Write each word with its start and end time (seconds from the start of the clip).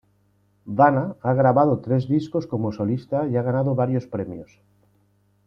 Vanna 0.79 1.03
ha 1.21 1.33
grabado 1.39 1.77
tres 1.79 2.07
discos 2.07 2.47
como 2.47 2.71
solista 2.71 3.27
y 3.27 3.35
ha 3.37 3.43
ganado 3.43 3.75
varios 3.75 4.07
premios. 4.07 4.59